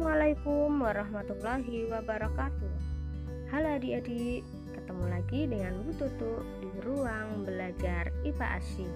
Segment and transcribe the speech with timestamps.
[0.00, 2.72] Assalamualaikum warahmatullahi wabarakatuh.
[3.52, 4.40] Halo adik-adik,
[4.72, 8.88] ketemu lagi dengan Bu Tutu di ruang belajar IPA ASI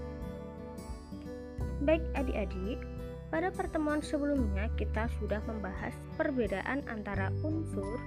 [1.84, 2.80] Baik adik-adik,
[3.28, 8.00] pada pertemuan sebelumnya kita sudah membahas perbedaan antara unsur,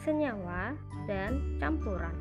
[0.00, 0.72] senyawa,
[1.04, 2.16] dan campuran.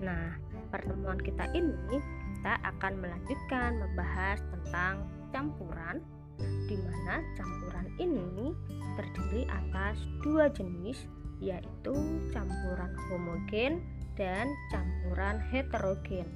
[0.00, 0.32] Nah,
[0.72, 2.00] pertemuan kita ini
[2.40, 6.00] kita akan melanjutkan membahas tentang campuran
[6.40, 8.56] di mana campuran ini
[8.96, 11.06] terdiri atas dua jenis
[11.40, 11.94] yaitu
[12.30, 13.80] campuran homogen
[14.14, 16.28] dan campuran heterogen.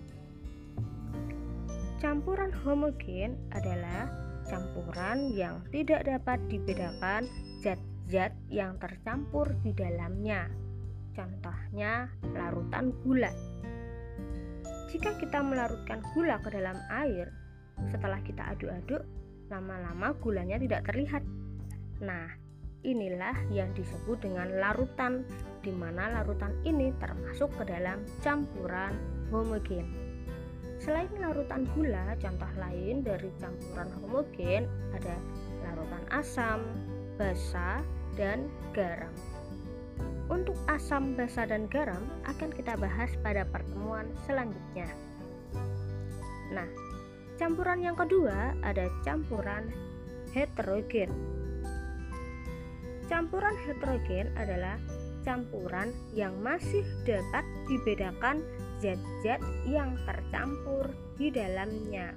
[2.00, 4.08] Campuran homogen adalah
[4.48, 7.24] campuran yang tidak dapat dibedakan
[7.64, 10.48] zat-zat yang tercampur di dalamnya.
[11.16, 13.32] Contohnya larutan gula.
[14.92, 17.32] Jika kita melarutkan gula ke dalam air,
[17.90, 19.02] setelah kita aduk-aduk,
[19.50, 21.22] lama-lama gulanya tidak terlihat.
[22.04, 22.43] Nah,
[22.84, 25.24] inilah yang disebut dengan larutan,
[25.64, 28.94] di mana larutan ini termasuk ke dalam campuran
[29.32, 29.88] homogen.
[30.78, 35.16] Selain larutan gula, contoh lain dari campuran homogen ada
[35.64, 36.60] larutan asam,
[37.16, 37.80] basa,
[38.14, 38.46] dan
[38.76, 39.10] garam.
[40.28, 44.88] Untuk asam, basa, dan garam akan kita bahas pada pertemuan selanjutnya.
[46.52, 46.68] Nah,
[47.34, 49.66] Campuran yang kedua ada campuran
[50.30, 51.10] heterogen.
[53.04, 54.80] Campuran heterogen adalah
[55.28, 58.40] campuran yang masih dapat dibedakan
[58.80, 60.88] zat-zat yang tercampur
[61.20, 62.16] di dalamnya.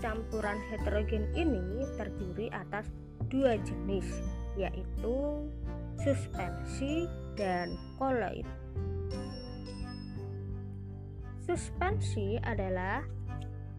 [0.00, 2.88] Campuran heterogen ini terdiri atas
[3.28, 4.08] dua jenis,
[4.56, 5.44] yaitu
[6.00, 7.04] suspensi
[7.36, 8.46] dan koloid.
[11.44, 13.04] Suspensi adalah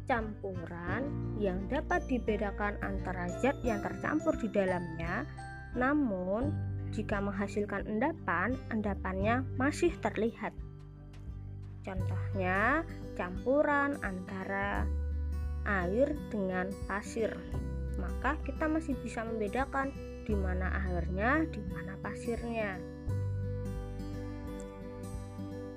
[0.09, 1.05] campuran
[1.37, 5.21] yang dapat dibedakan antara zat yang tercampur di dalamnya,
[5.77, 6.49] namun
[6.89, 10.49] jika menghasilkan endapan, endapannya masih terlihat.
[11.85, 12.81] Contohnya,
[13.13, 14.89] campuran antara
[15.69, 17.29] air dengan pasir.
[18.01, 19.93] Maka kita masih bisa membedakan
[20.25, 22.81] di mana airnya, di mana pasirnya.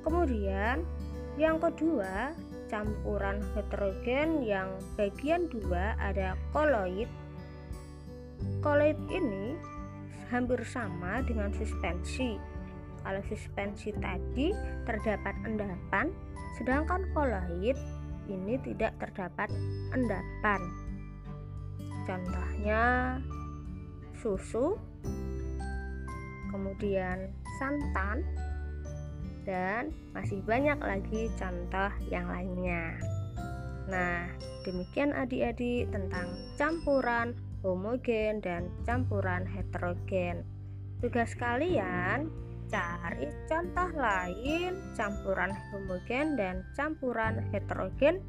[0.02, 0.82] Kemudian,
[1.36, 2.32] yang kedua,
[2.72, 7.06] campuran heterogen yang bagian dua ada koloid.
[8.64, 9.52] Koloid ini
[10.32, 12.40] hampir sama dengan suspensi.
[13.04, 14.56] Kalau suspensi tadi
[14.88, 16.08] terdapat endapan,
[16.56, 17.76] sedangkan koloid
[18.32, 19.52] ini tidak terdapat
[19.92, 20.60] endapan.
[22.08, 22.82] Contohnya
[24.16, 24.80] susu,
[26.48, 28.24] kemudian santan,
[29.42, 32.96] dan masih banyak lagi contoh yang lainnya.
[33.90, 34.30] Nah,
[34.62, 40.46] demikian adik-adik tentang campuran homogen dan campuran heterogen.
[41.02, 42.30] Tugas kalian
[42.70, 48.22] cari contoh lain campuran homogen dan campuran heterogen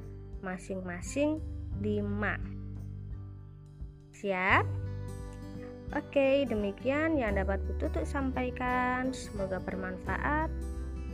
[0.43, 1.39] masing-masing
[1.79, 2.37] 5.
[4.13, 4.65] Siap?
[5.93, 9.13] Oke, demikian yang dapat Tutup sampaikan.
[9.13, 10.49] Semoga bermanfaat.